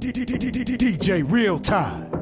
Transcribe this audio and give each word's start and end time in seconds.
DJ 0.00 1.22
Real 1.30 1.58
Time. 1.58 2.19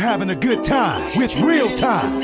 way 0.05 0.31
a 0.31 0.37
good 0.37 0.63
time 0.65 1.17
with 1.17 1.35
real 1.37 1.69
Yeah. 1.69 2.24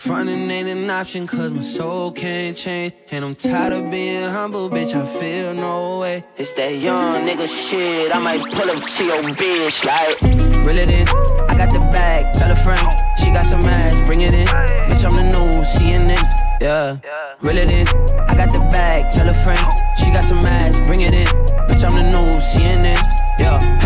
Frontin' 0.00 0.50
ain't 0.50 0.66
an 0.66 0.88
option 0.88 1.26
cause 1.26 1.50
my 1.52 1.60
soul 1.60 2.10
can't 2.10 2.56
change. 2.56 2.94
And 3.10 3.22
I'm 3.22 3.34
tired 3.34 3.74
of 3.74 3.90
being 3.90 4.24
humble, 4.24 4.70
bitch, 4.70 4.94
I 4.94 5.04
feel 5.20 5.52
no 5.52 5.98
way. 5.98 6.24
It's 6.38 6.54
that 6.54 6.74
young 6.78 7.26
nigga 7.26 7.46
shit, 7.46 8.16
I 8.16 8.18
might 8.18 8.40
pull 8.40 8.70
up 8.70 8.82
to 8.82 9.04
your 9.04 9.22
bitch 9.36 9.84
like. 9.84 10.18
Reel 10.66 10.78
it 10.78 10.88
in, 10.88 11.06
I 11.50 11.54
got 11.54 11.70
the 11.70 11.80
bag, 11.92 12.32
tell 12.32 12.50
a 12.50 12.56
friend. 12.56 12.80
She 13.18 13.26
got 13.26 13.44
some 13.44 13.60
ass, 13.60 14.06
bring 14.06 14.22
it 14.22 14.32
in. 14.32 14.46
Bitch, 14.46 15.04
I'm 15.04 15.16
the 15.16 15.22
new 15.22 15.60
CNN, 15.64 16.24
yeah. 16.62 16.96
Reel 17.42 17.58
it 17.58 17.68
in, 17.68 17.86
I 18.20 18.34
got 18.34 18.50
the 18.50 18.60
bag, 18.70 19.12
tell 19.12 19.28
a 19.28 19.34
friend. 19.34 19.60
She 19.98 20.06
got 20.06 20.24
some 20.24 20.38
ass, 20.38 20.86
bring 20.86 21.02
it 21.02 21.12
in. 21.12 21.26
Bitch, 21.68 21.84
I'm 21.84 21.94
the 21.94 22.04
new 22.04 22.40
CNN, 22.40 22.96
yeah 23.40 23.80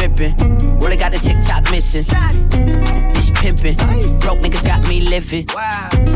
dripping. 0.00 0.34
Really 0.78 0.96
got 0.96 1.12
the 1.12 1.18
TikTok 1.18 1.70
missing. 1.70 2.04
Bitch 2.04 3.34
pimping. 3.34 3.76
Broke 4.20 4.40
niggas 4.40 4.64
got 4.64 4.88
me 4.88 5.00
living. 5.02 5.46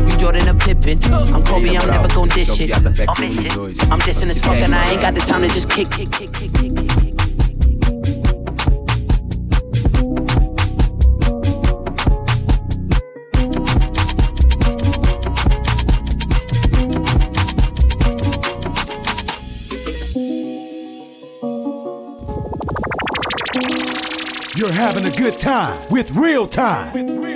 You 0.09 0.17
Jordan 0.17 0.47
a 0.47 0.55
Pippen. 0.55 1.03
I'm 1.13 1.43
Kobe, 1.43 1.75
I'm 1.75 1.87
never 1.87 2.07
gon' 2.13 2.27
dish 2.29 2.59
it. 2.59 2.75
I'm 2.75 2.83
missing. 2.83 3.91
I'm 3.91 3.99
dissing 3.99 4.29
as 4.29 4.39
fuck 4.39 4.55
and 4.55 4.73
I 4.73 4.91
ain't 4.91 5.01
got 5.01 5.13
the 5.13 5.21
time 5.21 5.41
to 5.41 5.49
just 5.49 5.69
kick, 5.69 5.89
kick, 5.91 6.11
kick, 6.11 6.33
kick, 6.33 6.53
kick, 6.53 6.75
kick. 6.75 7.04
You're 24.57 24.71
having 24.71 25.05
a 25.05 25.11
good 25.11 25.37
time 25.37 25.85
with 25.89 26.11
real 26.11 26.47
time. 26.47 26.93
With 26.93 27.09
real 27.09 27.34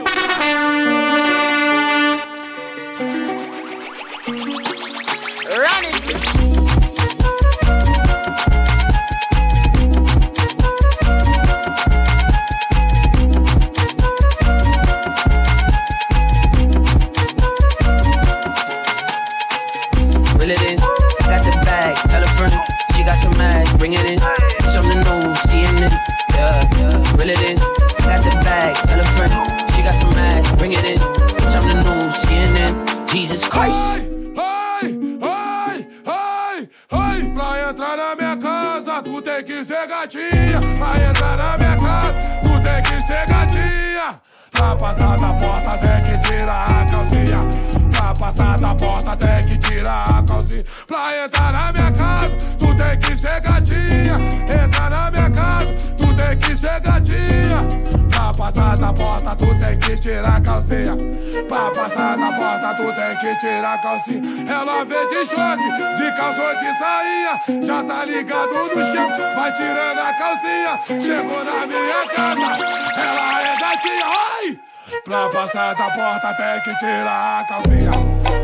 calcinha. 63.90 64.22
Ela 64.48 64.84
vê 64.86 65.08
de 65.08 65.26
short, 65.26 65.62
de 65.96 66.16
calça 66.16 66.42
ou 66.42 66.56
de 66.56 66.78
sainha. 66.78 67.62
Já 67.62 67.84
tá 67.84 68.06
ligado 68.06 68.54
no 68.54 68.82
esquema, 68.82 69.36
vai 69.36 69.52
tirando 69.52 70.00
a 70.00 70.14
calcinha. 70.14 70.80
Chegou 71.02 71.44
na 71.44 71.66
minha 71.66 72.08
casa, 72.08 72.66
ela 72.98 73.42
é 73.42 73.60
gatinha. 73.60 74.06
Oi! 74.42 74.60
Pra 75.06 75.30
passar 75.30 75.76
da 75.76 75.90
porta 75.92 76.34
tem 76.34 76.62
que 76.62 76.76
tirar 76.78 77.40
a 77.40 77.44
calcinha. 77.48 77.92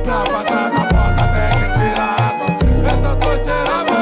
Pra 0.04 0.24
passar 0.24 0.70
da 0.72 0.86
porta 0.86 1.28
tem 1.34 1.60
que 1.60 1.80
tirar 1.80 2.16
a 2.18 2.32
calcinha. 2.40 2.92
Então 2.94 3.16
tô 3.18 3.38
tirando 3.40 3.95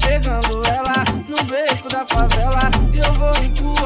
pegando 0.00 0.62
ela 0.66 1.04
no 1.28 1.42
beco 1.44 1.88
da 1.88 2.04
favela. 2.06 2.70
Eu 2.92 3.12
vou 3.14 3.34
em 3.44 3.54
cu 3.54 3.81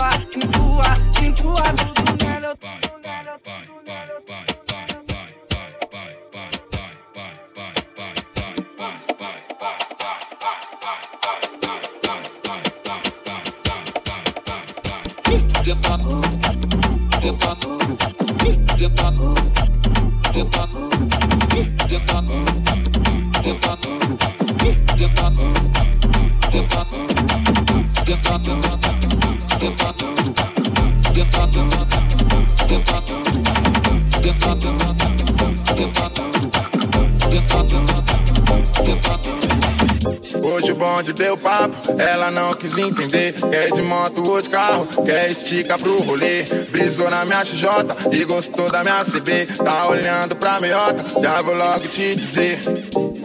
deu 41.27 41.37
papo, 41.37 42.01
ela 42.01 42.31
não 42.31 42.55
quis 42.55 42.79
entender. 42.79 43.33
Quer 43.33 43.69
é 43.69 43.71
de 43.73 43.83
moto 43.83 44.23
ou 44.29 44.41
de 44.41 44.49
carro, 44.49 44.87
quer 45.05 45.27
é 45.27 45.33
estica 45.33 45.77
pro 45.77 46.01
rolê. 46.03 46.45
Brisou 46.71 47.11
na 47.11 47.25
minha 47.25 47.45
XJ 47.45 47.67
e 48.13 48.25
gostou 48.25 48.71
da 48.71 48.85
minha 48.85 49.05
CB. 49.05 49.47
Tá 49.57 49.89
olhando 49.89 50.37
pra 50.37 50.61
meiota, 50.61 51.05
já 51.21 51.43
vou 51.43 51.57
logo 51.57 51.81
te 51.81 52.15
dizer. 52.15 52.61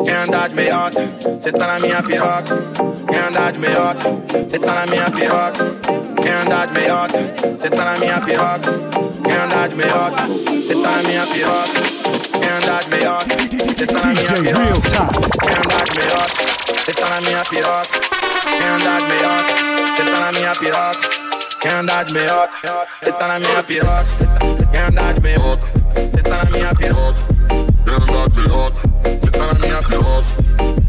Quer 0.04 0.18
andar 0.28 0.50
de 0.50 0.56
meiota, 0.56 1.00
cê 1.44 1.52
tá 1.52 1.68
na 1.68 1.80
minha 1.80 2.02
piroca. 2.02 2.58
Quer 3.08 3.28
andar 3.28 3.52
de 3.52 3.60
meiota, 3.60 4.06
cê 4.50 4.60
tá 4.60 4.74
na 4.74 4.86
minha 4.88 5.12
piroca. 5.12 5.76
Quer 6.24 6.34
andar 6.42 6.68
de 6.68 6.74
meiota, 6.74 7.18
cê 7.62 7.70
tá 7.70 7.86
na 7.86 7.98
minha 8.00 8.22
piroca. 8.22 8.74
Quer 9.24 9.42
andar 9.42 9.70
de 9.70 9.76
meiota, 9.76 10.28
cê 10.68 10.76
tá 10.76 10.90
na 10.90 11.04
minha 11.04 11.28
piroca. 11.28 11.82
Quer 12.42 12.52
andar 12.64 12.84
de 12.84 12.90
meiota, 12.90 13.36
cê 13.78 13.86
tá 13.86 14.00
na 14.00 14.14
minha 14.14 14.34
piroca. 14.34 14.90
Quer 15.44 15.58
andar 15.60 15.84
de 15.86 16.00
meiota. 16.00 16.51
Senta 16.86 17.08
na 17.10 17.22
minha 17.22 17.44
piroca, 17.46 18.00
quer 18.58 18.68
andar 18.70 19.00
de 19.00 19.06
meiota. 19.06 19.54
tá 20.04 20.20
na 20.20 20.32
minha 20.32 20.56
piroca, 20.56 21.10
quer 21.62 21.74
andar 21.74 22.06
de 22.06 22.14
meiota. 22.14 22.58
tá 23.20 23.28
na 23.28 23.40
minha 23.40 23.64
piroca, 23.64 24.06
quer 24.72 24.88
andar 24.88 25.14
de 25.14 25.22
meiota. 25.22 25.68
tá 26.24 26.44
na 26.44 26.50
minha 26.50 26.74
piroca, 26.76 27.22
quer 27.86 28.02
andar 28.02 28.30
de 28.30 28.36
meiota. 28.36 28.78
tá 29.32 29.46
na 29.46 29.60
minha 29.60 29.84
piroca, 29.84 30.26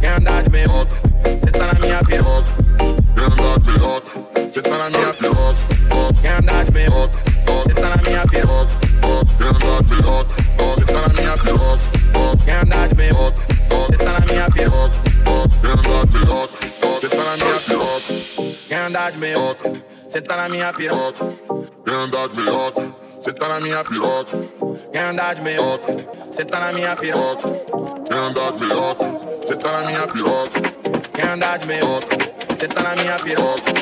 quer 0.00 0.12
andar 0.16 0.42
de 0.42 0.50
meiota. 0.50 1.01
na 20.42 20.48
minha 20.48 20.72
piroca. 20.72 21.24
Quer 21.84 21.94
andar 21.94 22.28
de 22.28 22.34
meiota? 22.34 22.94
Cê 23.20 23.32
tá 23.32 23.48
na 23.48 23.60
minha 23.60 23.84
piroca. 23.84 24.36
Quer 24.92 25.04
andar 25.04 25.34
de 25.36 25.42
meiota? 25.42 26.06
Cê 26.32 26.44
tá 26.44 26.58
na 26.58 26.72
minha 26.72 26.96
piroca. 26.96 27.48
Quer 28.08 28.18
andar 28.18 28.52
de 28.52 28.58
meiota? 28.58 29.04
Cê 29.46 29.56
tá 29.56 29.70
na 29.70 29.86
minha 29.86 30.06
piroca. 30.08 30.60
Quer 31.14 31.28
andar 31.28 31.58
de 31.60 31.66
meiota? 31.66 32.16
Cê 32.58 32.66
tá 32.66 32.82
na 32.82 32.96
minha 32.96 33.18
piroca. 33.20 33.81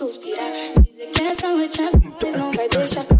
I'm 0.00 1.58
ready 1.58 1.68
to 1.68 1.98
bet 1.98 2.22
it 2.22 2.40
on. 2.40 2.52
Let 2.52 2.74
you 2.74 2.86
take 2.86 3.08
care 3.08 3.11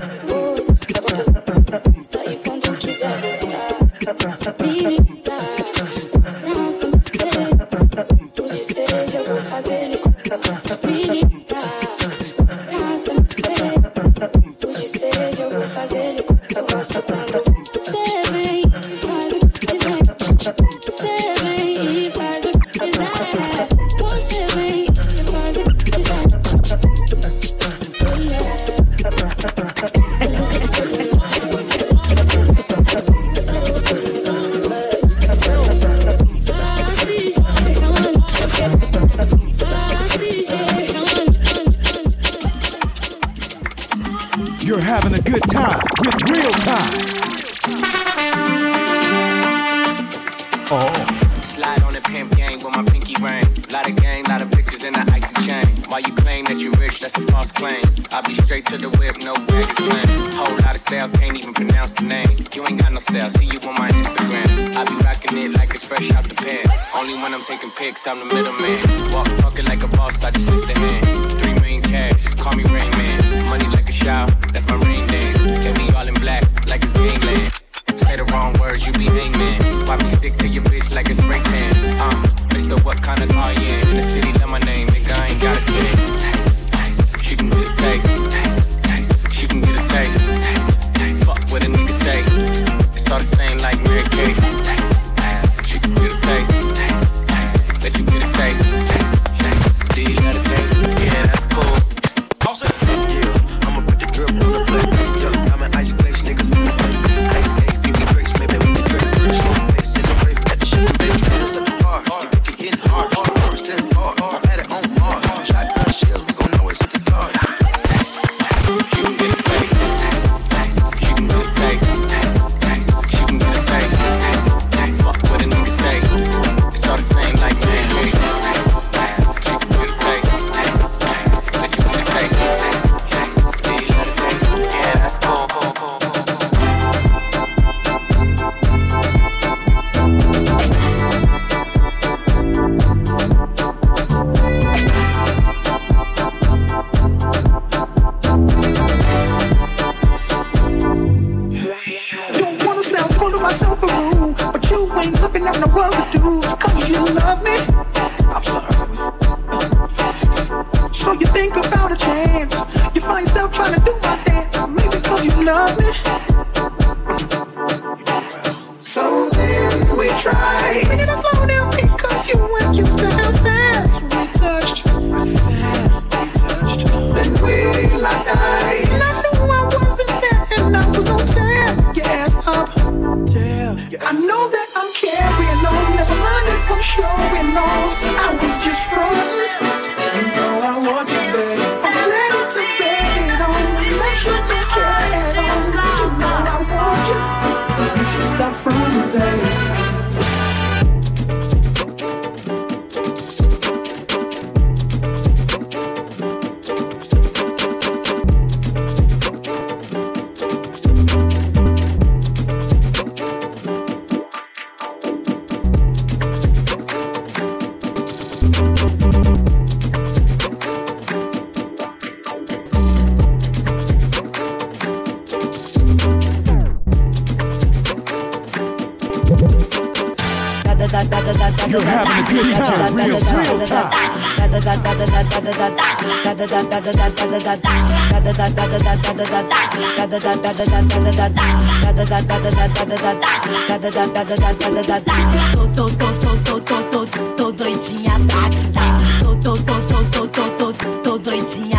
Tô, 245.52 245.66
tô, 245.68 245.90
tô, 245.90 246.12
tô, 246.12 246.60
tô, 246.60 246.60
tô, 246.60 247.06
tô, 247.06 247.06
tô 247.36 247.52
doidinha 247.52 248.18
pra 248.28 248.50
te 248.50 248.68
dar. 248.68 248.96
Tô, 249.20 249.36
tô, 249.36 249.56
tô, 249.58 249.74
tô, 249.80 250.04
tô, 250.04 250.26
tô, 250.26 250.72
tô, 250.72 250.90
tô 251.02 251.18
doidinha. 251.18 251.72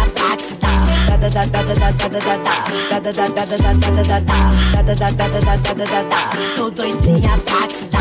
Tô 6.56 6.70
doidinha 6.72 7.38
pra 7.46 7.68
te 7.68 7.86
dar. 7.86 7.93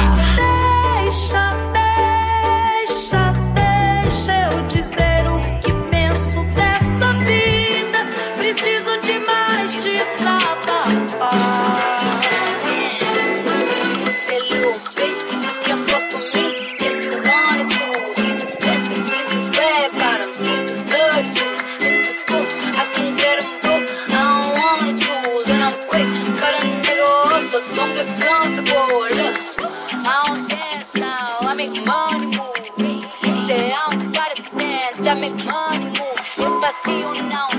Make 35.20 35.44
money 35.44 35.84
move. 35.84 35.92
If 35.92 36.64
I 36.64 36.72
see 36.84 37.00
you 37.00 37.28
now 37.28 37.51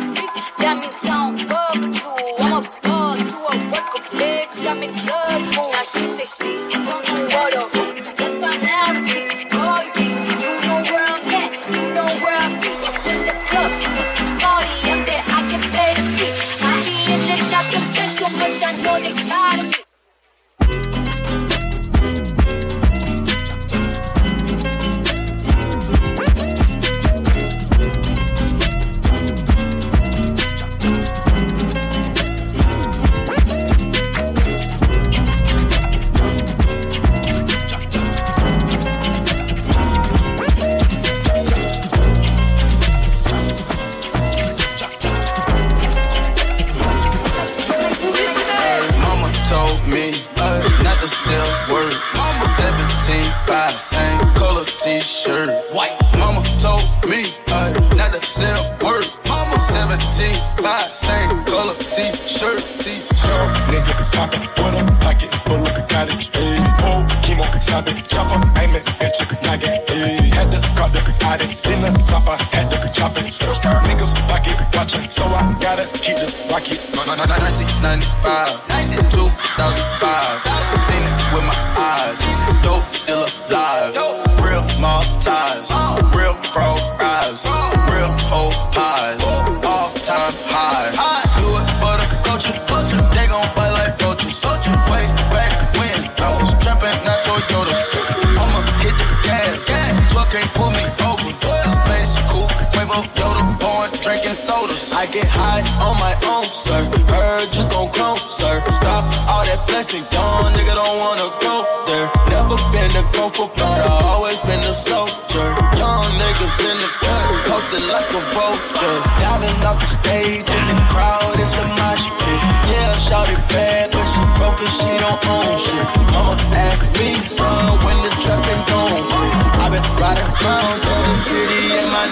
Quavo, 102.94 103.10
Yoda, 103.18 103.44
born 103.58 103.90
drinking 104.06 104.38
sodas. 104.38 104.94
I 104.94 105.06
get 105.10 105.26
high 105.26 105.66
on 105.82 105.98
my 105.98 106.14
own, 106.30 106.46
sir. 106.46 106.78
Heard 107.10 107.50
you 107.58 107.66
gon' 107.74 107.90
clone, 107.90 108.18
sir. 108.18 108.62
Stop 108.70 109.06
all 109.26 109.42
that 109.46 109.66
blessing, 109.66 110.06
young 110.14 110.54
nigga 110.54 110.78
don't 110.78 110.98
wanna 111.02 111.26
go 111.42 111.66
there. 111.90 112.08
Never 112.30 112.58
been 112.70 112.94
a 112.94 113.04
gopher, 113.18 113.50
but 113.58 113.82
I 113.82 114.14
always 114.14 114.38
been 114.46 114.62
a 114.62 114.74
soldier. 114.74 115.50
Young 115.74 116.06
niggas 116.22 116.58
in 116.70 116.78
the 116.78 116.90
cut, 117.02 117.26
posted 117.50 117.86
like 117.90 118.10
a 118.14 118.22
vulture. 118.38 118.98
Diving 119.18 119.66
off 119.66 119.82
the 119.82 119.90
stage 119.90 120.46
in 120.46 120.64
the 120.70 120.86
crowd, 120.94 121.34
it's 121.42 121.58
a 121.58 121.66
mosh 121.74 122.06
pit. 122.22 122.42
Yeah, 122.70 122.94
shawty 123.10 123.38
bad, 123.50 123.90
but 123.90 124.06
she 124.06 124.22
broke 124.38 124.62
and 124.62 124.70
she 124.70 124.92
don't 125.02 125.22
own 125.34 125.58
shit. 125.58 125.88
Mama 126.14 126.38
asked 126.70 126.94
me, 127.02 127.18
son, 127.26 127.74
when 127.86 127.98
the 128.06 128.12
trapping 128.22 128.62
gon' 128.70 129.02
quit. 129.10 129.34
i 129.58 129.66
been 129.74 129.82
riding 129.98 130.30
around 130.46 130.78
through 130.86 131.10
the 131.10 131.43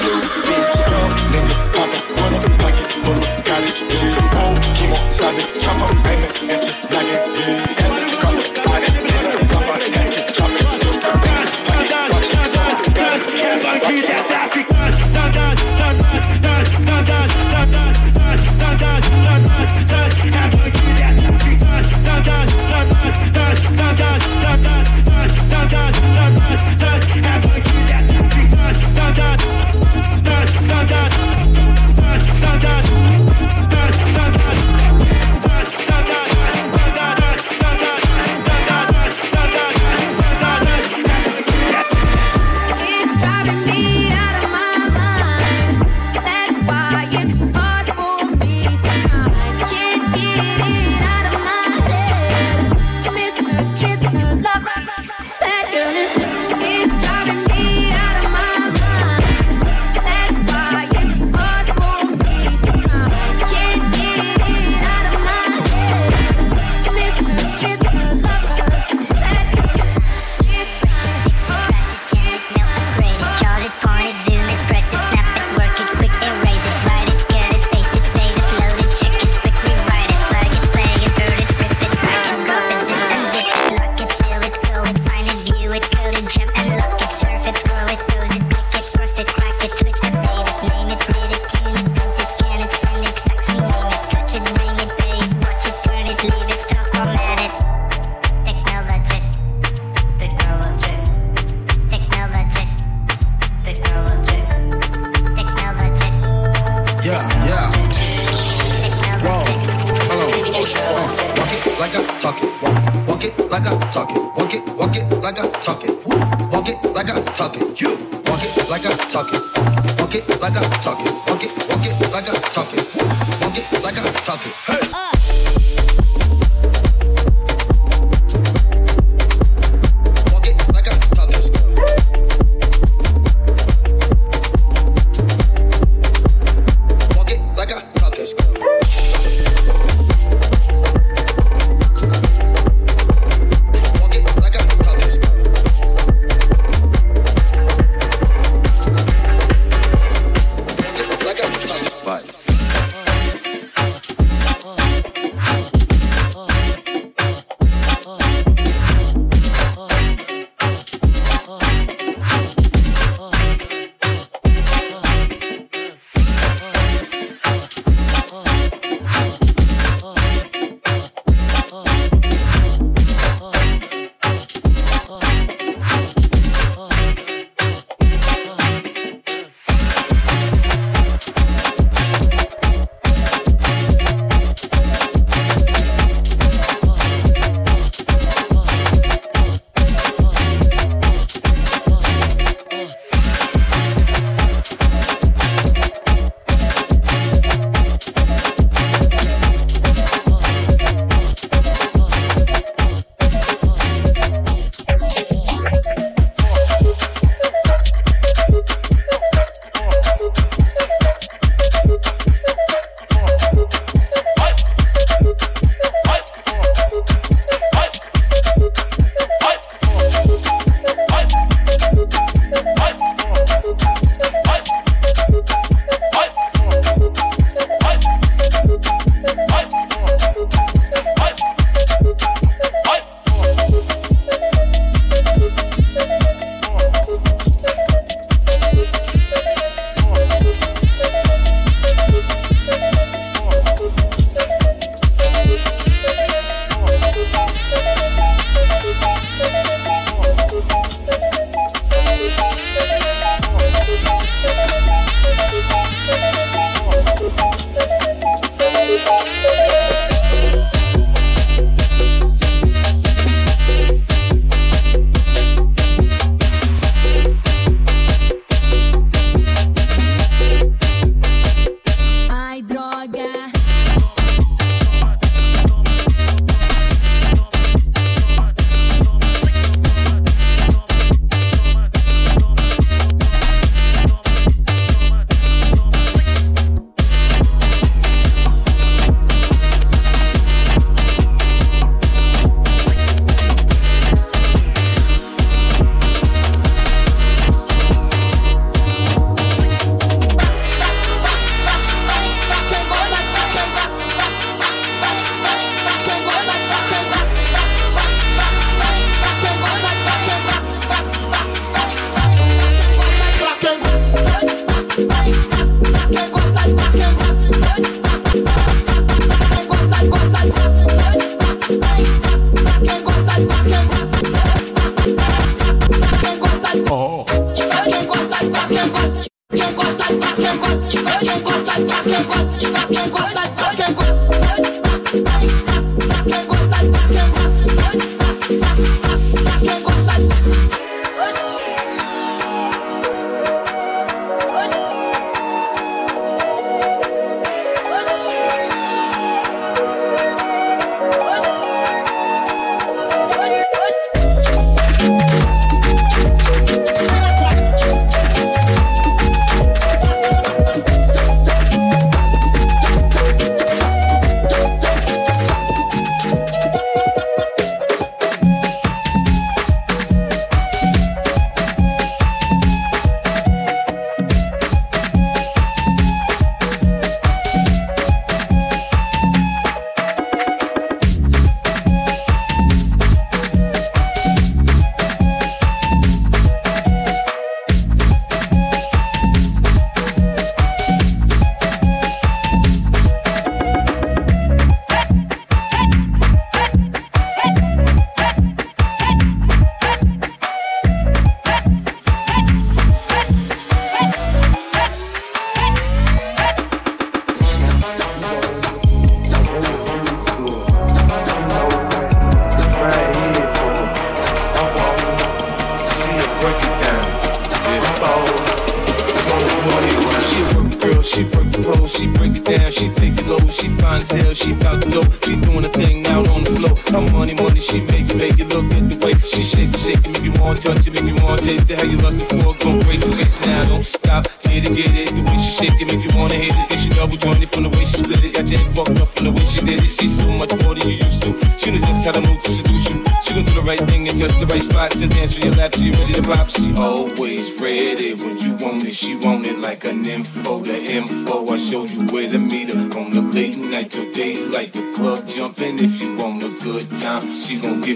city 0.01 0.13
in 0.13 0.17
my 0.17 0.17
new 0.17 0.21
bitch. 0.47 0.73
Nigga 1.31 1.55
poppin' 1.73 2.03
with 2.15 2.45
a 2.45 2.53
pocket 2.57 2.89
full 2.91 3.21
of 3.21 3.45
cottage. 3.45 3.79
Hey, 3.91 4.13
whole 4.33 4.57
chemo, 4.77 4.97
stop 5.13 5.35
it, 5.35 5.47
chopper, 5.61 5.89
aim 6.09 6.23
it 6.23 6.31
at 6.49 6.63
noggin. 6.91 7.19
Hey, 7.35 7.55
had 7.79 7.93
to 7.97 8.05
cut 8.17 8.35
the 8.37 8.61
addict, 8.71 8.97
in 8.97 9.05
the 9.05 9.45
top 9.47 9.69
I 9.69 9.79
had 9.95 10.11
to 10.11 10.19
chop 10.33 10.51
it. 10.51 10.57
Skr, 10.57 10.93
skr, 10.97 11.15
niggas 11.25 11.51
pocket 11.67 11.93
watchin', 12.11 12.45
so 12.53 12.61
I 12.61 12.89
gotta 12.93 13.19
keep 13.27 13.45
the 13.45 13.71
rocket. 13.71 14.71
It's 32.63 33.00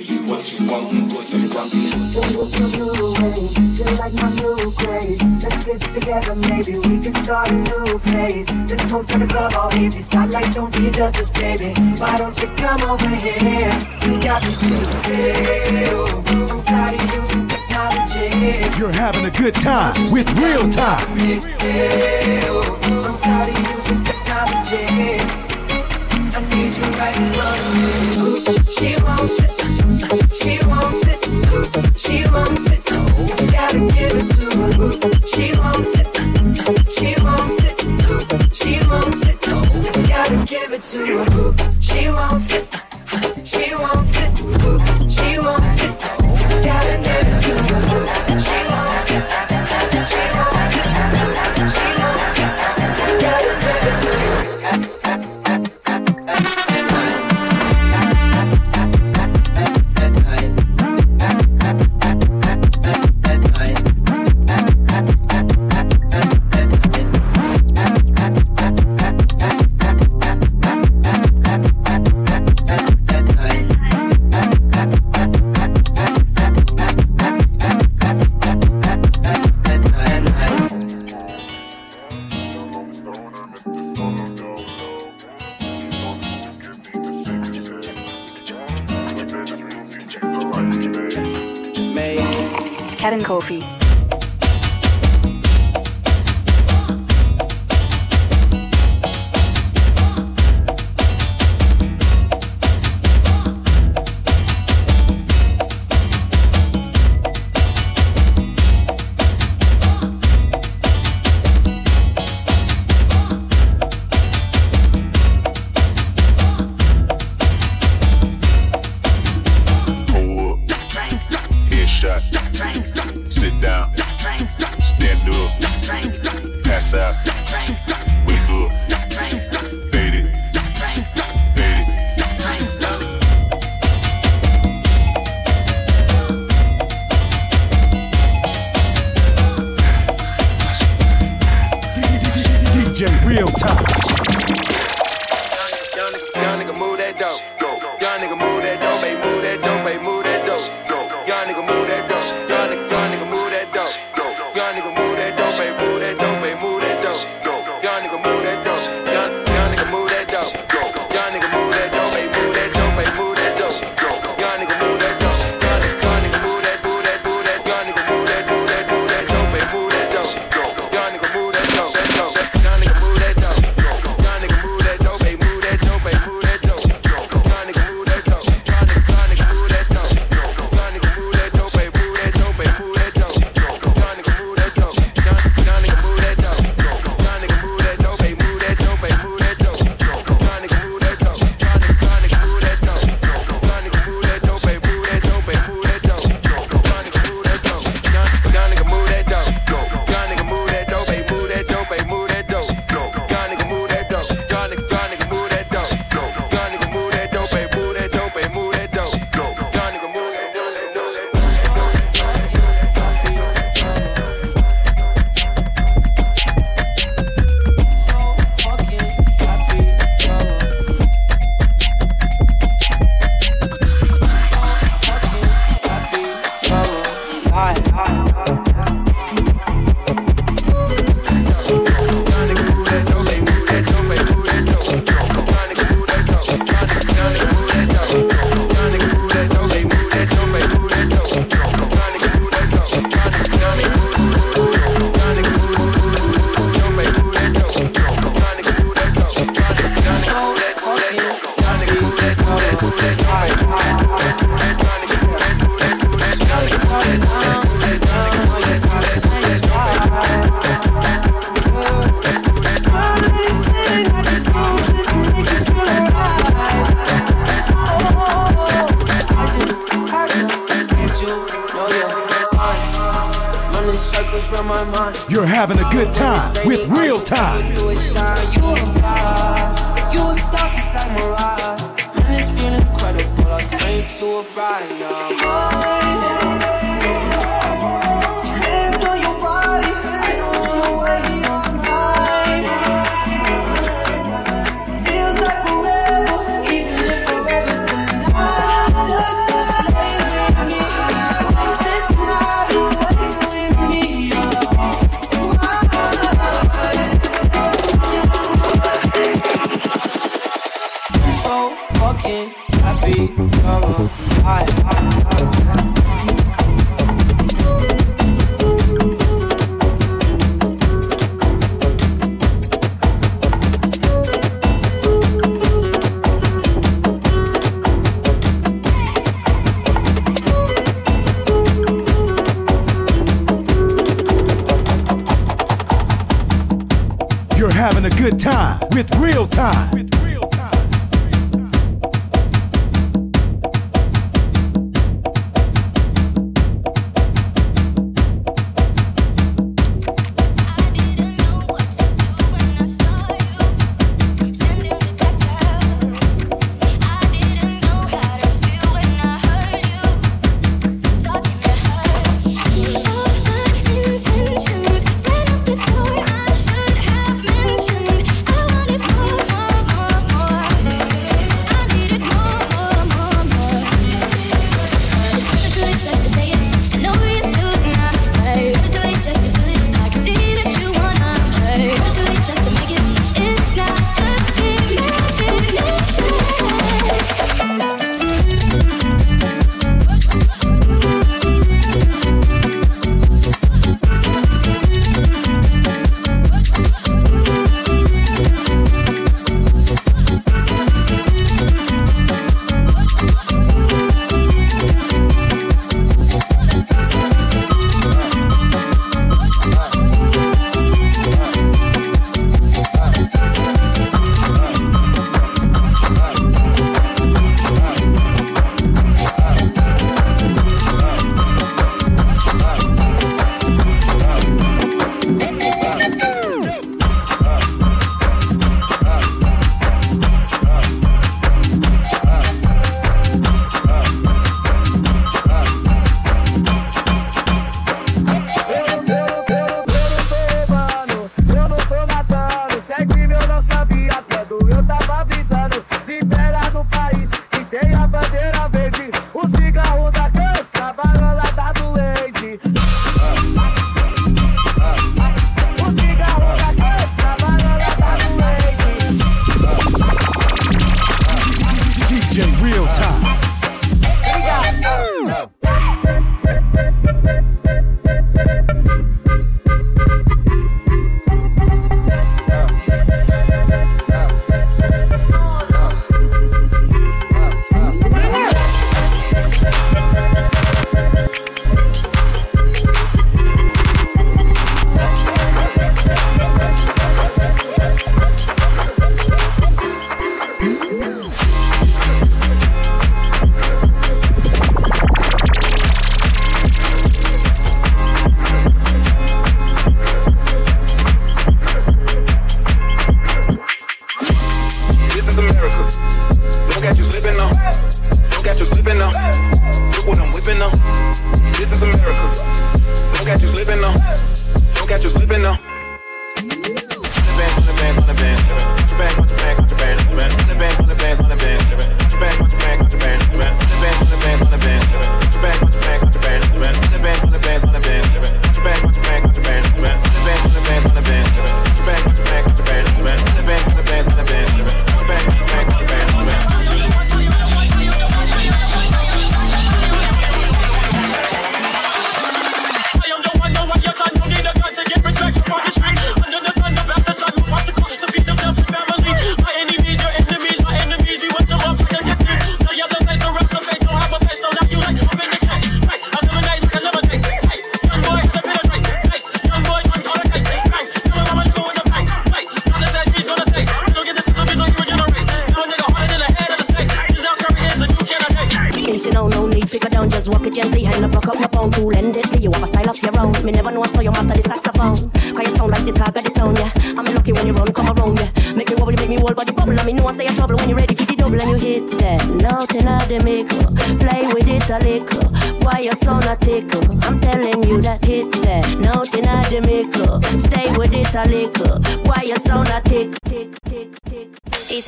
you 0.09 0.19
what 0.25 0.51
you 0.51 0.65
want 0.67 0.91
and 0.91 1.11
what 1.13 1.29
you 1.31 1.49
want. 1.49 1.71
Don't 2.13 2.31
look 2.35 2.53
your 2.59 3.13
way, 3.13 3.47
feel 3.75 3.93
like 3.97 4.13
my 4.13 4.29
new 4.35 4.71
craze. 4.71 5.21
Let's 5.43 5.65
get 5.65 5.81
together, 5.81 6.35
maybe 6.35 6.77
we 6.77 6.99
can 7.01 7.15
start 7.23 7.49
a 7.49 7.53
new 7.53 7.99
phase. 7.99 8.47
Let's 8.69 8.91
go 8.91 9.03
to 9.03 9.17
the 9.17 9.25
club 9.25 9.53
all 9.53 9.73
easy, 9.75 10.01
spotlight 10.03 10.53
don't 10.53 10.73
see 10.75 10.91
just 10.91 11.19
us, 11.19 11.29
baby. 11.39 11.73
Why 11.97 12.17
don't 12.17 12.39
you 12.41 12.47
come 12.55 12.81
over 12.81 13.07
here? 13.07 13.71
You 14.05 14.21
got 14.21 14.43
me 14.45 14.53
stupid. 14.53 15.87
I'm 16.51 16.63
tired 16.63 17.01
of 17.01 17.13
using 17.13 17.47
technology. 17.47 18.77
You're 18.77 18.91
having 18.91 19.25
a 19.25 19.31
good 19.31 19.55
time 19.55 20.11
with 20.11 20.29
real 20.37 20.69
time. 20.69 21.07
I'm 21.17 21.41
tired 23.17 23.49
of 23.49 23.57
using 23.75 24.03
technology. 24.03 24.85
I 26.35 26.39
need 26.51 26.73
you 26.75 26.83
right 26.99 27.17
in 27.17 27.33
front 27.33 27.59
of 27.61 27.73
me. 27.77 28.75
She 28.75 29.54
she 30.45 30.59
wants 30.67 31.07
it. 31.07 31.25
She 31.97 32.23
wants 32.29 32.67
it. 32.67 32.83
So 32.83 33.03
gotta 33.47 33.79
give 33.79 34.13
it 34.13 34.27
to 34.35 34.45
her. 34.61 34.91
She 35.25 35.57
wants 35.57 35.97
it. 35.97 36.07
She 36.95 37.15
wants 37.23 37.63
it. 37.63 37.75
She 38.53 38.87
wants 38.87 39.23
it. 39.25 39.41
Gotta 40.07 40.45
give 40.45 40.71
it 40.71 40.83
to 40.83 40.99
her. 41.25 41.81
She 41.81 42.09
wants 42.11 42.51
it. 42.53 42.67
She 43.43 43.73
wants 43.73 44.17
it. 44.19 44.37
She 45.09 45.39
wants 45.39 45.81
it. 45.81 45.97
Gotta 46.63 46.95
give 47.01 47.27
it 47.27 47.39
to 47.41 47.53
her. 47.73 48.39
She 48.39 48.57
wants 48.69 49.09
it. 49.49 49.54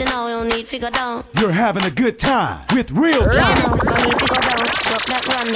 know 0.10 0.28
you 0.28 0.56
need 0.56 0.68
figure 0.68 0.90
down. 0.90 1.24
You're 1.40 1.52
having 1.52 1.84
a 1.84 1.92
good 1.92 2.20
time 2.20 2.66
with 2.74 2.92
real 2.92 3.24
time. 3.24 3.64
Know 3.64 3.76
you 3.76 4.06
need 4.06 4.20
figure 4.20 4.42
down. 4.42 4.66
Drop 4.88 5.04
that 5.06 5.24
run 5.28 5.54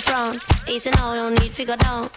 how. 0.00 0.38
Easy 0.68 0.90
you 1.14 1.30
need 1.30 1.52
figure 1.52 1.76
down. 1.76 2.10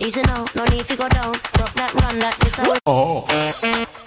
Easy 0.00 0.22
no 0.22 0.64
need 0.66 0.86
figure 0.86 1.08
down. 1.08 1.34
Drop 1.54 1.72
that 1.74 1.94
run. 1.94 2.80
Oh. 2.86 4.04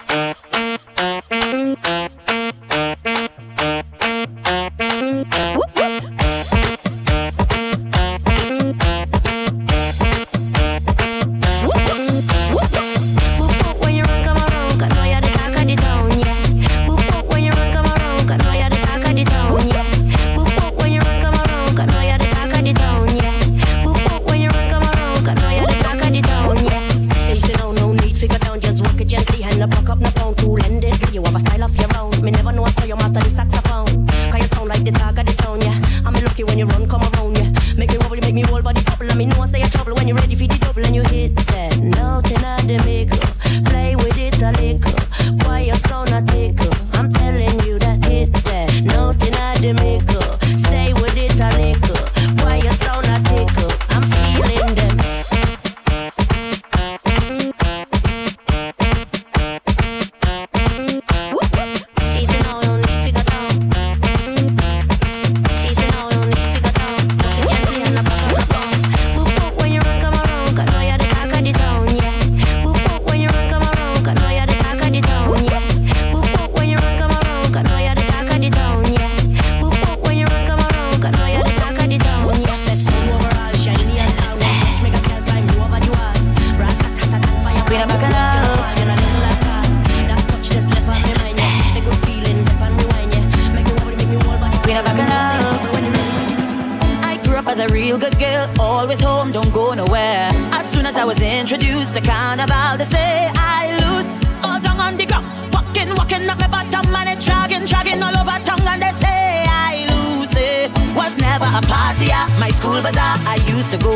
school 112.62 112.80
bazaar 112.80 113.16
I 113.34 113.36
used 113.54 113.70
to 113.72 113.78
go. 113.78 113.94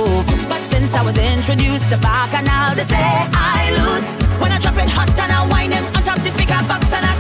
But 0.51 0.63
since 0.73 0.93
I 0.93 1.03
was 1.09 1.17
introduced 1.17 1.89
to 1.91 1.99
Bach, 1.99 2.33
and 2.35 2.47
now 2.47 2.75
they 2.75 2.87
say 2.95 3.07
I 3.59 3.63
lose. 3.79 4.09
When 4.41 4.51
I 4.51 4.59
drop 4.59 4.77
it 4.83 4.91
hot 4.97 5.11
and 5.23 5.31
I 5.39 5.41
whine 5.53 5.73
him 5.73 5.85
on 5.97 6.03
top 6.03 6.19
the 6.27 6.31
speaker 6.31 6.61
box 6.71 6.93
and 6.93 7.07
I 7.07 7.16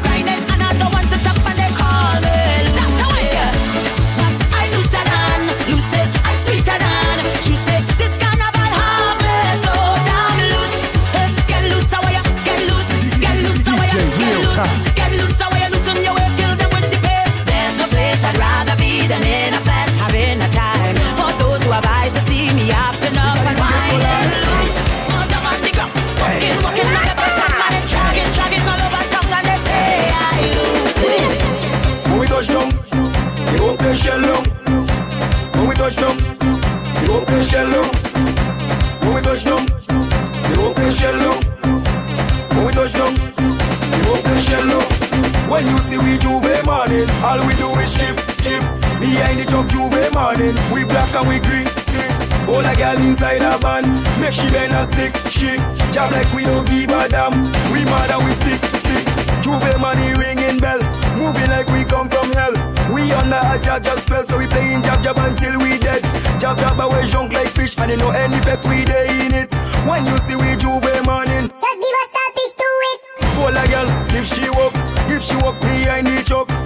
All 47.26 47.44
we 47.44 47.54
do 47.56 47.68
is 47.82 47.92
chip, 47.92 48.14
chip. 48.46 48.62
Behind 49.02 49.40
the 49.40 49.44
truck, 49.44 49.66
J'ouvert 49.66 50.14
morning. 50.14 50.54
We 50.70 50.84
black 50.84 51.10
and 51.10 51.26
we 51.26 51.40
green, 51.42 51.66
sick. 51.82 52.06
All 52.46 52.62
a 52.62 52.72
girl 52.78 52.96
inside 53.02 53.42
a 53.42 53.58
van. 53.58 53.82
Make 54.22 54.32
she 54.32 54.46
bend 54.54 54.70
not 54.70 54.86
stick, 54.86 55.10
shit. 55.26 55.58
Job 55.90 56.12
like 56.12 56.30
we 56.32 56.44
don't 56.44 56.64
give 56.64 56.88
a 56.88 57.08
damn. 57.08 57.34
We 57.74 57.82
mad 57.90 58.14
and 58.14 58.22
we 58.22 58.30
sick, 58.30 58.62
sick. 58.78 59.04
Juve 59.42 59.74
money 59.80 60.14
ringing 60.14 60.58
bell. 60.62 60.78
Moving 61.18 61.50
like 61.50 61.66
we 61.74 61.82
come 61.82 62.08
from 62.08 62.30
hell. 62.30 62.54
We 62.94 63.10
under 63.10 63.42
a 63.42 63.58
jab 63.58 63.82
jab 63.82 63.98
spell, 63.98 64.22
so 64.22 64.38
we 64.38 64.46
playing 64.46 64.82
jab 64.82 65.02
jab 65.02 65.18
until 65.18 65.58
we 65.58 65.78
dead. 65.78 66.06
Jab 66.38 66.56
jab, 66.58 66.76
but 66.76 66.94
we 66.94 67.10
junk 67.10 67.32
like 67.32 67.48
fish, 67.48 67.76
and 67.78 67.90
you 67.90 67.96
know 67.96 68.10
any 68.10 68.38
bet 68.46 68.64
we 68.66 68.84
day 68.84 69.10
in 69.26 69.34
it. 69.34 69.52
When 69.82 70.06
you 70.06 70.16
see 70.22 70.36
we 70.36 70.54
J'ouvert 70.54 71.04
morning, 71.04 71.50
just 71.50 71.78
give 71.82 71.96
us 72.02 72.12
a 72.22 72.24
fish 72.38 72.54
to 72.54 72.68
it. 72.90 73.00
Pull 73.34 73.56
a 73.58 73.66
girl, 73.66 73.88
give 74.14 74.26
she 74.30 74.46
up, 74.46 74.74
give 75.08 75.22
she 75.24 75.34
up 75.42 75.60
behind 75.60 76.06
the 76.06 76.22
truck 76.22 76.65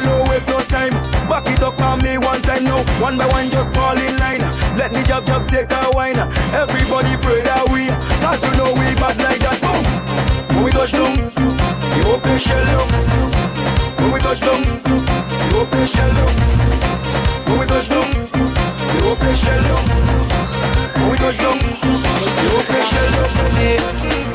girl, 0.00 0.18
don't 0.18 0.28
waste 0.28 0.48
no 0.48 0.60
time. 0.60 0.92
Back 1.28 1.46
it 1.48 1.62
up 1.62 1.80
on 1.80 2.02
me 2.02 2.18
one 2.18 2.42
time 2.42 2.64
now. 2.64 2.82
One 3.00 3.16
by 3.18 3.26
one, 3.26 3.50
just 3.50 3.74
fall 3.74 3.96
in 3.96 4.16
line. 4.18 4.40
Let 4.76 4.92
the 4.92 5.02
jab 5.02 5.26
jab 5.26 5.46
take 5.48 5.70
a 5.70 5.90
whine. 5.92 6.18
Everybody 6.52 7.14
afraid 7.14 7.44
that 7.44 7.68
we, 7.70 7.86
cause 8.22 8.42
you 8.44 8.56
know 8.56 8.72
we 8.72 8.94
bad 9.00 9.16
like 9.18 9.40
that. 9.40 9.58
Boom! 9.62 9.84
When 10.56 10.64
we 10.64 10.70
touch 10.70 10.92
down, 10.92 11.14
the 11.14 12.00
open 12.12 12.38
shell 12.38 12.68
up. 12.80 12.88
When 14.00 14.12
we 14.12 14.20
touch 14.20 14.40
down, 14.40 14.62
the 14.62 15.58
open 15.58 15.86
shell 15.86 16.10
up. 16.10 16.32
When 17.48 17.58
we 17.58 17.66
touch 17.66 17.88
down, 17.88 18.10
the 18.10 18.98
open 19.10 19.34
shell 19.34 19.66
up. 19.74 19.84
When 20.96 21.10
we 21.10 21.16
touch 21.18 21.38
down, 21.38 21.58
the 21.58 22.48
open 22.58 22.82
shell 22.82 24.30
up. 24.30 24.33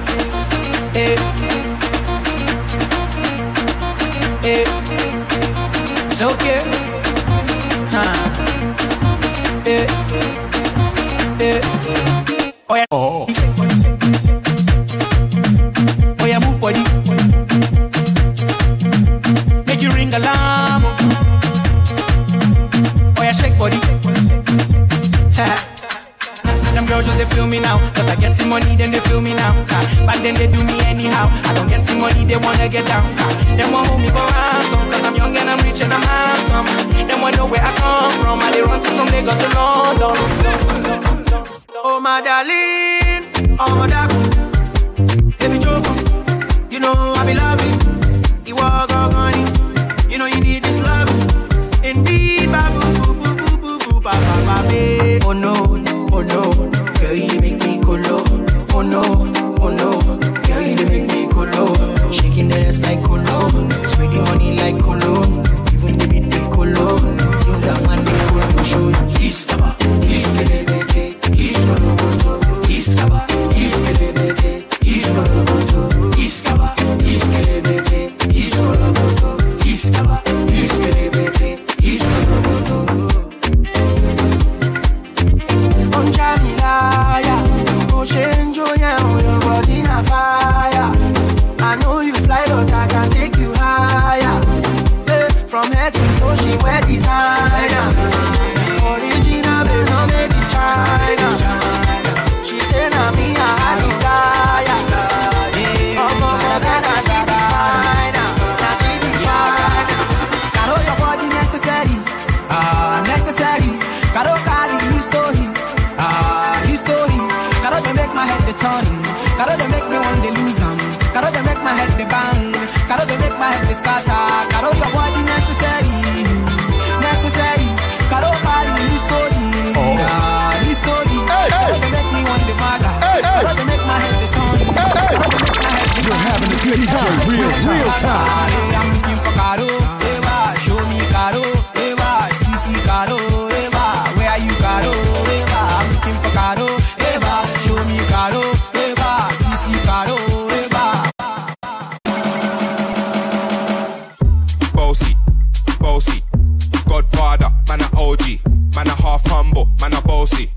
Half 159.19 159.31
humble, 159.31 159.69
man 159.81 159.93
a 159.93 160.01
bossy. 160.01 160.49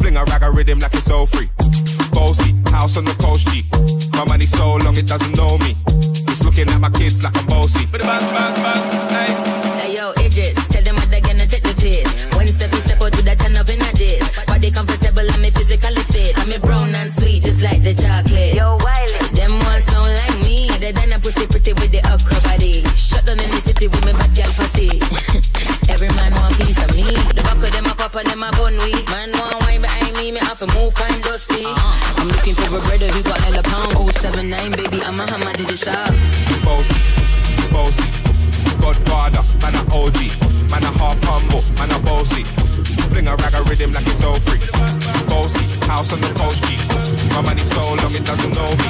Fling 0.00 0.16
a 0.16 0.24
rag 0.24 0.42
a 0.42 0.50
rhythm 0.50 0.78
like 0.78 0.94
it's 0.94 1.10
all 1.10 1.26
free. 1.26 1.48
Bossy, 2.12 2.54
house 2.70 2.96
on 2.96 3.04
the 3.04 3.14
coast 3.20 3.46
G. 3.48 3.64
My 4.12 4.24
money 4.24 4.46
so 4.46 4.76
long 4.76 4.96
it 4.96 5.06
doesn't 5.06 5.36
know 5.36 5.58
me. 5.58 5.76
It's 6.28 6.44
looking 6.44 6.68
at 6.68 6.80
my 6.80 6.90
kids 6.90 7.22
like 7.22 7.36
I'm 7.36 7.46
bossy. 7.46 7.86
Bang, 7.86 8.00
bang, 8.02 8.54
bang, 8.62 9.08
hey. 9.10 9.80
Hey 9.80 9.96
yo, 9.96 10.12
Idris, 10.12 10.68
tell 10.68 10.82
them 10.82 10.96
what 10.96 11.10
they're 11.10 11.20
gonna 11.20 11.46
take 11.46 11.62
the 11.62 11.74
piss. 11.74 12.08
When 12.36 12.46
you 12.46 12.52
step, 12.52 12.72
you 12.72 12.80
step 12.80 13.00
out 13.00 13.14
with 13.16 13.24
that 13.24 13.38
turn 13.38 13.56
up 13.56 13.68
in 13.68 13.82
a 13.82 13.92
dish. 13.92 14.46
Body 14.46 14.70
comfortable, 14.70 15.28
I'm 15.30 15.52
physically 15.52 16.02
fit. 16.12 16.38
I'm 16.38 16.52
a 16.52 16.58
brown 16.58 16.94
and 16.94 17.12
sweet, 17.12 17.42
just 17.42 17.62
like 17.62 17.82
the 17.82 17.94
chocolate. 17.94 18.54
Yo, 18.54 18.78
for 32.66 32.76
a 32.76 32.80
brother 32.80 33.08
who 33.08 33.22
got 33.22 33.38
hella 33.40 33.62
pound. 33.62 34.12
079, 34.14 34.72
baby, 34.72 35.02
I'm 35.02 35.20
a 35.20 35.26
hammer, 35.26 35.52
did 35.52 35.70
you 35.70 35.76
stop? 35.76 36.10
Bossy, 36.64 36.98
bossy, 37.70 38.08
Godfather, 38.80 39.42
man 39.62 39.74
a 39.74 39.82
OG, 39.92 40.18
man 40.70 40.84
a 40.84 40.90
half 40.98 41.18
humble, 41.22 41.62
man 41.78 41.90
a 41.92 41.98
bossy. 42.02 42.44
Fling 43.10 43.28
a 43.28 43.36
rag 43.36 43.54
a 43.54 43.62
rhythm 43.68 43.92
like 43.92 44.06
it's 44.06 44.22
all 44.24 44.38
free. 44.40 44.60
Bossy, 45.28 45.64
house 45.86 46.12
on 46.12 46.20
the 46.20 46.30
coast 46.38 46.64
G. 46.64 46.76
My 47.34 47.42
money 47.42 47.62
so 47.62 47.82
long 48.00 48.12
it 48.14 48.24
doesn't 48.24 48.54
know 48.54 48.70
me. 48.80 48.88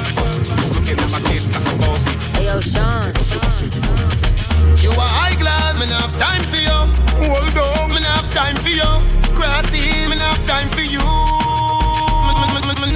It's 0.59 0.71
looking 0.73 0.99
at 0.99 1.09
my 1.11 1.21
kids 1.29 1.47
like 1.53 1.65
I'm 1.67 1.77
bossy. 1.79 2.15
Hey 2.37 2.45
yo, 2.45 2.59
Sean. 2.59 3.13
You 4.81 4.91
are 4.91 5.13
high 5.19 5.35
glass, 5.35 5.79
me 5.79 5.89
not 5.89 6.09
have 6.09 6.15
time 6.19 6.43
for 6.43 6.57
you. 6.57 6.79
Hold 7.27 7.57
on, 7.57 7.89
me 7.89 7.99
not 7.99 8.23
have 8.23 8.31
time 8.33 8.55
for 8.55 8.69
you. 8.69 8.91
Crossy, 9.35 9.83
me 10.09 10.15
not 10.15 10.37
have 10.37 10.47
time 10.47 10.69
for 10.69 10.81
you. 10.81 11.28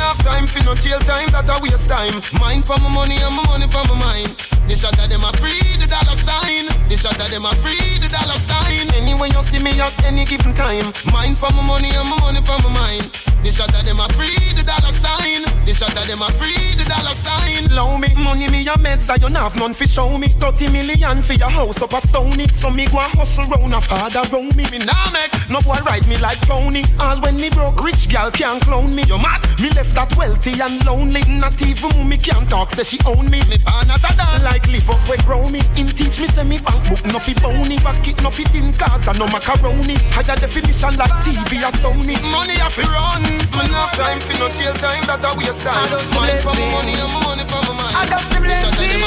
Have 0.04 0.18
time 0.18 0.46
for 0.46 0.62
no 0.66 0.76
jail 0.76 1.00
time, 1.00 1.32
that 1.32 1.48
a 1.48 1.62
waste 1.64 1.88
time. 1.90 2.20
Mine 2.38 2.62
for 2.62 2.78
my 2.80 2.90
money 2.90 3.16
and 3.24 3.34
my 3.38 3.44
money 3.48 3.68
for 3.68 3.88
my 3.88 3.96
mind. 3.96 4.53
The 4.68 4.76
shot 4.76 4.98
of 4.98 5.10
them 5.10 5.24
a 5.24 5.32
free 5.38 5.76
the 5.78 5.88
dollar 5.88 6.18
sign. 6.24 6.66
The 6.88 6.96
shot 6.96 7.20
of 7.20 7.30
them 7.30 7.46
a 7.46 7.54
free 7.60 8.00
the 8.00 8.08
dollar 8.08 8.40
sign. 8.40 8.88
Anyway 8.96 9.30
you 9.30 9.42
see 9.44 9.62
me 9.62 9.76
at 9.80 9.94
any 10.06 10.26
given 10.26 10.54
time. 10.56 10.94
Mine 11.12 11.36
for 11.36 11.52
my 11.52 11.62
money 11.62 11.92
and 11.92 12.08
my 12.10 12.18
money 12.22 12.42
for 12.42 12.58
my 12.64 12.72
mind. 12.72 13.12
The 13.44 13.52
shot 13.52 13.76
of 13.76 13.84
them 13.84 14.00
a 14.00 14.08
free 14.16 14.56
the 14.56 14.64
dollar 14.64 14.96
sign. 14.96 15.44
The 15.68 15.74
shot 15.74 15.96
of 15.96 16.08
them 16.08 16.22
a 16.22 16.32
free 16.40 16.80
the 16.80 16.88
dollar 16.88 17.16
sign. 17.20 17.76
Low 17.76 17.98
me 17.98 18.08
money 18.16 18.48
me 18.48 18.64
a 18.64 18.80
meds 18.80 19.10
I 19.10 19.18
don't 19.18 19.36
have 19.36 19.56
none 19.58 19.74
fi 19.74 19.86
show 19.86 20.18
me. 20.18 20.30
30 20.40 20.72
million 20.72 21.22
for 21.22 21.34
your 21.34 21.50
house 21.50 21.82
up 21.82 21.92
a 21.92 22.00
stony. 22.00 22.48
So 22.48 22.72
me 22.72 22.88
go 22.88 23.00
a 23.00 23.08
hustle 23.20 23.46
round 23.48 23.74
a 23.74 23.82
father 23.82 24.24
round 24.32 24.56
me. 24.56 24.64
Me 24.72 24.80
nah 24.80 25.12
make 25.12 25.32
no 25.50 25.60
boy 25.60 25.78
ride 25.84 26.08
me 26.08 26.18
like 26.18 26.40
pony. 26.48 26.84
All 27.00 27.20
when 27.20 27.36
me 27.36 27.50
broke 27.50 27.84
rich 27.84 28.08
gal 28.08 28.32
can't 28.32 28.64
clone 28.64 28.96
me. 28.96 29.04
You 29.04 29.18
mad? 29.18 29.44
Me 29.60 29.70
left 29.72 29.94
that 29.96 30.16
wealthy 30.16 30.56
and 30.62 30.80
lonely. 30.86 31.22
Not 31.28 31.62
even 31.62 31.92
mommy 31.98 32.18
can't 32.18 32.50
talk 32.50 32.72
say 32.72 32.84
she 32.84 33.00
own 33.06 33.30
me. 33.30 33.42
Me 33.50 33.58
partners 33.58 34.04
a 34.04 34.16
dog 34.16 34.42
like 34.54 34.68
live 34.70 34.90
up 34.90 35.02
grow 35.26 35.50
me. 35.50 35.60
Him 35.74 35.88
teach 35.88 36.22
me 36.22 36.28
say 36.30 36.46
me 36.46 36.60
bank 36.62 36.86
book 36.88 37.02
no 37.10 37.18
fi 37.18 37.34
bony. 37.42 37.78
Back 37.82 38.06
it 38.08 38.22
no 38.22 38.30
fit 38.30 38.54
in 38.54 38.72
cars 38.74 39.08
and 39.08 39.18
no 39.18 39.26
macaroni. 39.34 39.98
Higher 40.14 40.38
definition 40.38 40.94
like 41.02 41.16
TV 41.26 41.66
or 41.66 41.74
Sony. 41.74 42.22
Money 42.30 42.62
a 42.62 42.70
fi 42.70 42.86
run. 42.94 43.24
Me 43.26 43.66
no 43.74 43.82
have 43.82 43.98
time 43.98 44.20
fi 44.22 44.38
no 44.38 44.48
jail 44.54 44.74
time 44.78 45.04
that 45.10 45.26
a 45.26 45.30
waste 45.38 45.66
time. 45.66 45.90
Mine 46.14 46.38
for 46.46 46.54
my 46.54 46.70
money 46.70 46.94
and 46.94 47.12
my 47.14 47.20
money 47.26 47.46
for 47.50 47.62
my 47.66 47.74
mind. 47.82 47.98
I 47.98 48.06
got 48.06 48.22
the 48.30 48.40
blessing. 48.40 49.02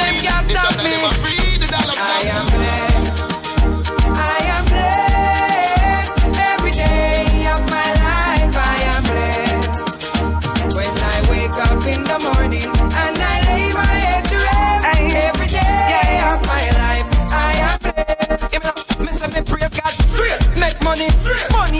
Them 0.00 0.14
can't 0.24 0.48
stop 0.48 0.76
me. 0.80 0.96
I 1.92 2.24
am 2.32 2.46
blessed. 2.48 3.01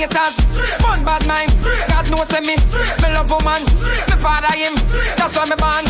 Haters, 0.03 0.37
fun 0.83 1.05
bad 1.05 1.23
mind. 1.27 1.51
God 1.89 2.11
knows 2.11 2.31
me, 2.43 2.59
me 2.59 3.09
love 3.15 3.31
woman, 3.31 3.63
me 4.11 4.17
father 4.19 4.51
him. 4.59 4.75
That's 5.17 5.35
why 5.37 5.47
me 5.47 5.57
born. 5.57 5.87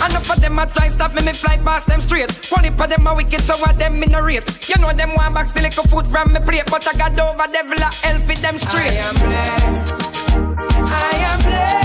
Enough 0.00 0.30
of 0.30 0.40
them 0.40 0.58
a 0.58 0.66
try 0.66 0.88
stop 0.88 1.14
me, 1.14 1.22
me 1.22 1.32
fly 1.32 1.56
past 1.58 1.86
them 1.86 2.00
straight. 2.00 2.30
One 2.50 2.64
of 2.64 2.76
them 2.76 3.06
a 3.06 3.14
wicked, 3.14 3.42
so 3.42 3.56
what 3.58 3.78
them 3.78 4.02
in 4.02 4.14
a 4.14 4.22
rate. 4.22 4.44
You 4.68 4.80
know 4.80 4.92
them 4.92 5.10
want 5.16 5.34
back 5.34 5.48
still 5.48 5.62
little 5.62 5.84
food 5.84 6.06
from 6.06 6.32
me 6.32 6.40
plate, 6.40 6.64
but 6.70 6.86
I 6.88 6.96
got 6.96 7.18
over 7.20 7.48
devil 7.52 7.78
a 7.78 7.90
hell 8.04 8.20
for 8.24 8.36
them 8.40 8.56
straight. 8.56 8.92
I 8.92 9.04
am 9.04 9.14
blessed. 9.20 9.92
I 10.88 11.12
am 11.28 11.42
blessed. 11.42 11.83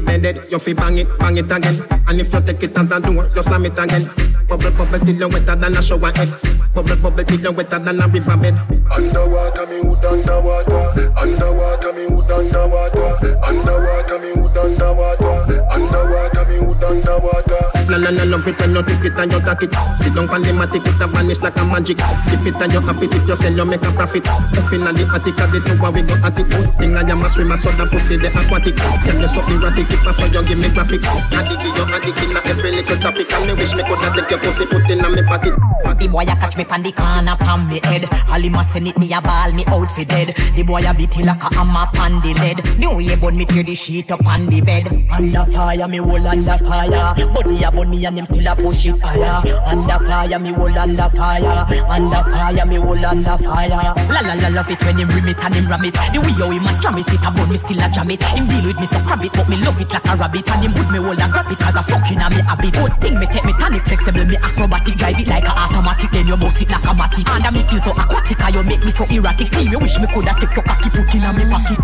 The 0.00 0.46
you 0.50 0.58
fi 0.58 0.72
bang 0.74 0.98
it, 0.98 1.18
bang 1.18 1.36
it 1.36 1.50
again. 1.50 1.84
And 2.08 2.20
if 2.20 2.32
you 2.32 2.40
take 2.40 2.62
it 2.62 2.76
as 2.76 2.90
a 2.90 3.00
door, 3.00 3.28
you 3.34 3.42
slam 3.42 3.66
it 3.66 3.78
again. 3.78 4.10
Bubble, 4.48 4.70
bubble 4.72 4.98
till 5.00 5.16
you 5.16 5.28
wetter 5.28 5.56
than 5.56 5.76
a 5.76 5.82
shower 5.82 6.12
head. 6.14 6.55
Bubble, 6.76 6.96
bubble 6.96 7.24
till 7.24 7.40
you 7.40 7.52
wetter 7.52 7.78
than 7.78 8.00
a 8.02 8.06
river 8.06 8.36
bed. 8.36 8.52
Underwater, 8.92 9.66
me 9.66 9.80
wood 9.80 10.04
underwater. 10.04 11.08
Underwater, 11.16 11.92
me 11.94 12.04
wood 12.12 12.30
underwater. 12.30 13.40
Underwater, 13.48 14.18
me 14.20 14.30
wood 14.36 14.56
underwater. 14.58 15.64
Underwater, 15.72 16.44
me 16.44 16.60
wood 16.60 16.84
underwater. 16.84 17.64
La 17.88 17.96
la 17.96 18.10
la 18.10 18.24
love 18.24 18.46
it 18.46 18.60
when 18.60 18.74
you 18.74 18.82
take 18.82 19.04
it 19.08 19.16
and 19.16 19.32
you 19.32 19.40
take 19.40 19.62
it. 19.62 19.72
Sit 19.96 20.12
down 20.12 20.28
on 20.28 20.42
the 20.42 20.52
matic, 20.52 20.84
it 20.84 21.00
a 21.00 21.06
vanish 21.06 21.40
like 21.40 21.56
a 21.56 21.64
magic. 21.64 21.96
Skip 22.20 22.44
it 22.44 22.60
and 22.60 22.72
you 22.72 22.80
happy 22.80 23.06
if 23.06 23.26
you 23.26 23.36
sell, 23.36 23.56
you 23.56 23.64
make 23.64 23.82
a 23.82 23.90
profit. 23.92 24.28
Up 24.28 24.72
in 24.72 24.84
the 24.84 25.08
attic, 25.16 25.40
at 25.40 25.48
the 25.48 25.60
tower 25.64 25.90
we 25.90 26.02
go 26.02 26.14
at 26.20 26.38
it. 26.38 26.44
Good 26.50 26.74
thing 26.76 26.96
I 26.96 27.08
am 27.08 27.24
a 27.24 27.28
swimmer, 27.30 27.56
so 27.56 27.72
the 27.72 27.86
pussy 27.86 28.18
the 28.18 28.28
aquatic. 28.28 28.76
Tell 28.76 29.16
you 29.16 29.28
so 29.28 29.40
erratic, 29.48 29.88
if 29.88 30.06
I 30.06 30.10
saw 30.12 30.26
you 30.26 30.44
give 30.44 30.58
me 30.58 30.68
graphic. 30.68 31.06
Addict, 31.08 31.64
you 31.64 31.84
addict 31.88 32.20
in 32.20 32.36
a 32.36 32.40
every 32.44 32.70
little 32.76 32.98
topic, 33.00 33.32
and 33.32 33.46
me 33.48 33.54
wish 33.54 33.72
me 33.72 33.82
coulda 33.82 34.12
take 34.12 34.28
your 34.28 34.40
pussy, 34.44 34.66
put 34.66 34.90
in 34.90 35.00
a 35.00 35.08
me 35.08 35.22
pocket. 35.22 35.54
The 35.96 36.08
boy 36.08 36.28
a 36.28 36.36
catch 36.36 36.58
me 36.58 36.64
pan 36.66 36.82
the 36.82 36.92
corner 36.92 37.36
pan 37.36 37.68
me 37.68 37.80
head. 37.84 38.04
All 38.28 38.40
him 38.40 38.54
a 38.54 38.64
send 38.64 38.88
it 38.88 38.98
me 38.98 39.12
a 39.12 39.20
ball 39.20 39.52
me 39.52 39.64
out 39.66 39.90
for 39.90 40.04
dead. 40.04 40.34
The 40.54 40.62
boy 40.62 40.82
a 40.84 40.92
beat 40.94 41.16
like 41.18 41.42
a 41.42 41.54
hammer 41.54 41.86
pan 41.92 42.20
the 42.20 42.34
lead. 42.34 42.58
The 42.80 42.88
way 42.90 43.14
bun 43.16 43.36
me 43.36 43.44
tear 43.44 43.62
the 43.62 43.74
sheet 43.74 44.10
up 44.10 44.26
on 44.26 44.46
the 44.46 44.60
bed. 44.60 44.86
Under 45.10 45.44
fire 45.52 45.88
me 45.88 45.98
whole 45.98 46.26
under 46.26 46.58
fire. 46.58 47.14
Body 47.32 47.62
a 47.62 47.70
bun 47.70 47.90
me 47.90 48.04
and 48.04 48.18
him 48.18 48.26
still 48.26 48.46
a 48.46 48.56
push 48.56 48.86
it 48.86 49.00
higher. 49.00 49.60
Under 49.64 50.06
fire 50.06 50.38
me 50.38 50.52
whole 50.52 50.78
under 50.78 51.08
fire. 51.10 51.66
Under 51.88 52.22
fire 52.30 52.66
me 52.66 52.76
whole 52.76 53.06
under 53.06 53.38
fire. 53.38 53.94
La 54.10 54.20
la 54.20 54.34
la 54.34 54.48
love 54.48 54.70
it 54.70 54.82
when 54.84 54.98
him 54.98 55.08
rim 55.08 55.28
it 55.28 55.38
and 55.44 55.54
him 55.54 55.66
ram 55.66 55.84
it. 55.84 55.94
The 55.94 56.20
way 56.20 56.32
how 56.32 56.50
him 56.50 56.66
a 56.66 56.80
slam 56.80 56.98
it, 56.98 57.08
it 57.08 57.24
a 57.24 57.30
bun 57.30 57.48
me 57.48 57.56
still 57.56 57.80
a 57.80 57.88
jam 57.90 58.10
it. 58.10 58.22
Him 58.22 58.46
deal 58.48 58.64
with 58.66 58.76
me 58.76 58.86
so 58.86 58.98
crab 59.00 59.24
it, 59.24 59.32
but 59.32 59.48
me 59.48 59.56
love 59.56 59.80
it 59.80 59.90
like 59.92 60.06
a 60.06 60.16
rabbit. 60.16 60.50
And 60.50 60.64
him 60.64 60.72
put 60.74 60.90
me 60.90 60.98
hold 60.98 61.20
and 61.20 61.32
grab 61.32 61.50
it 61.50 61.58
cause 61.58 61.76
a 61.76 61.82
fucking 61.82 62.20
a 62.20 62.30
me 62.30 62.40
habit. 62.42 62.74
Good 62.74 63.00
thing 63.00 63.18
me 63.18 63.26
take 63.26 63.44
me 63.44 63.52
tonic 63.54 63.84
flexible, 63.84 64.24
me 64.24 64.36
acrobatic, 64.36 64.96
drive 64.96 65.20
it 65.20 65.28
like 65.28 65.44
a 65.46 65.50
automatic. 65.50 66.10
Then 66.10 66.26
you 66.26 66.36
bust 66.36 66.55
it 66.60 66.70
like 66.70 66.84
a 66.84 66.92
matic. 66.94 67.28
And 67.28 67.46
I 67.46 67.50
me 67.50 67.62
feel 67.62 67.80
so 67.80 67.90
aquatic, 67.90 68.40
and 68.40 68.54
you 68.54 68.62
make 68.62 68.84
me 68.84 68.90
so 68.90 69.04
erratic. 69.04 69.50
Team, 69.50 69.72
you 69.72 69.78
wish 69.78 69.98
me 69.98 70.06
coulda 70.12 70.34
take 70.38 70.54
your 70.54 70.64
cocky 70.64 70.90
put 70.90 71.14
in 71.14 71.24
a 71.24 71.32
me 71.32 71.44
pocket. 71.50 71.78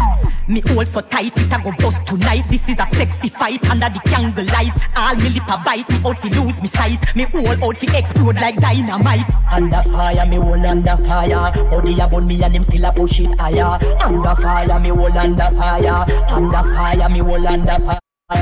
Me 0.49 0.61
hold 0.67 0.89
so 0.89 1.01
tight, 1.01 1.37
it 1.37 1.53
a 1.53 1.59
go 1.63 1.73
bust 1.79 2.07
tonight. 2.07 2.45
This 2.49 2.69
is 2.69 2.79
a 2.79 2.87
sexy 2.93 3.29
fight 3.29 3.69
under 3.71 3.89
the 3.89 4.01
candle 4.05 4.45
light. 4.47 4.73
All 4.97 5.15
me 5.17 5.29
lip 5.31 5.49
a 5.49 5.59
bite, 5.65 5.89
me 5.91 6.01
out 6.05 6.19
fi 6.19 6.29
lose 6.29 6.61
me 6.61 6.69
sight. 6.69 7.17
Me 7.17 7.25
whole 7.25 7.65
out 7.65 7.77
fi 7.77 7.97
explode 7.97 8.37
like 8.37 8.59
dynamite. 8.61 9.31
Under 9.51 9.83
fire, 9.83 10.27
me 10.27 10.37
hold 10.37 10.65
under 10.65 10.97
fire. 10.97 11.53
Body 11.71 11.99
a 12.01 12.09
bun 12.09 12.27
me 12.27 12.43
and 12.43 12.55
him 12.55 12.63
still 12.63 12.85
a 12.85 12.93
push 12.93 13.21
it 13.21 13.39
higher. 13.41 13.79
Under 14.03 14.35
fire, 14.37 14.81
me 14.81 14.89
hold 14.89 15.17
under 15.17 15.51
fire. 15.51 16.07
Under 16.29 16.63
fire, 16.75 17.09
me 17.09 17.19
hold 17.19 17.47
under 17.47 17.79
fire. 17.79 18.01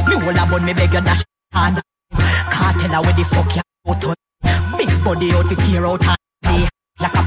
Me 0.08 0.16
hold 0.16 0.36
a 0.36 0.46
bun, 0.50 0.64
me 0.64 0.72
beg 0.72 0.92
you 0.92 1.00
dash 1.00 1.24
tell 2.80 2.90
her 2.90 3.02
where 3.02 3.16
the 3.16 3.24
fuck 3.24 3.56
you 3.56 3.62
out. 3.88 4.29
Big 4.78 5.04
body 5.04 5.32
out 5.32 5.48
fi 5.48 5.54
tear 5.54 5.86
out. 5.86 6.02
Me 6.44 6.68
like 7.00 7.14
a 7.14 7.26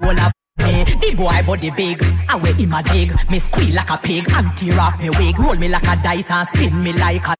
roll 0.00 0.20
up 0.20 0.32
me. 0.58 0.84
The 0.84 1.14
boy 1.16 1.42
body 1.46 1.70
big, 1.70 2.02
I 2.28 2.36
wear 2.36 2.54
him 2.54 2.74
a 2.74 2.82
dig. 2.82 3.12
Me 3.30 3.38
squeal 3.38 3.74
like 3.74 3.90
a 3.90 3.98
pig 3.98 4.30
and 4.30 4.56
tear 4.56 4.80
off 4.80 5.00
me 5.00 5.10
wig. 5.10 5.38
Roll 5.38 5.56
me 5.56 5.68
like 5.68 5.86
a 5.86 5.96
dice 6.02 6.30
and 6.30 6.48
spin 6.48 6.82
me 6.82 6.92
like 6.92 7.26
a. 7.26 7.34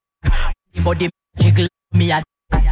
Body 0.82 1.10
jiggle 1.38 1.68
me 1.92 2.10
a. 2.10 2.22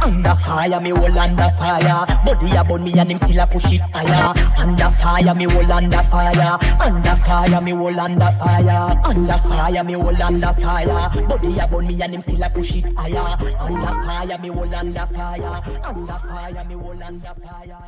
Under 0.01 0.35
fire, 0.35 0.79
me 0.79 0.89
hold 0.89 1.17
under 1.17 1.49
fire. 1.57 2.05
Body 2.25 2.55
a 2.55 2.63
bun 2.63 2.83
me 2.83 2.97
and 2.97 3.11
him 3.11 3.17
still 3.17 3.39
a 3.39 3.47
push 3.47 3.73
it 3.73 3.81
higher. 3.93 4.33
Under 4.57 4.89
fire, 4.91 5.35
me 5.35 5.45
hold 5.45 5.71
under 5.71 6.03
fire. 6.03 6.57
Under 6.79 7.15
fire, 7.15 7.61
me 7.61 7.71
hold 7.71 7.97
under 7.97 8.31
fire. 8.39 9.01
Under 9.03 9.37
fire, 9.37 9.83
me 9.83 9.93
hold 9.93 10.21
under 10.21 10.53
fire. 10.53 11.09
Body 11.27 11.59
a 11.59 11.67
bun 11.67 11.87
me 11.87 12.01
and 12.01 12.13
him 12.13 12.21
still 12.21 12.43
a 12.43 12.49
push 12.49 12.75
it 12.75 12.85
higher. 12.97 13.37
Under 13.59 13.93
fire, 14.05 14.37
me 14.39 14.47
hold 14.49 14.73
under 14.73 15.05
fire. 15.07 15.61
Under 15.83 16.19
fire, 16.19 16.65
me 16.67 16.75
hold 16.75 17.01
under 17.01 17.33
fire. 17.43 17.79